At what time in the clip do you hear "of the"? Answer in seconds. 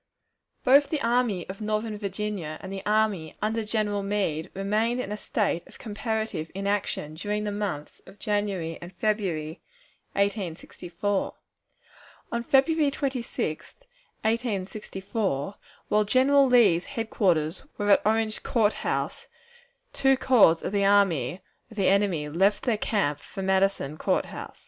20.63-20.83, 21.69-21.89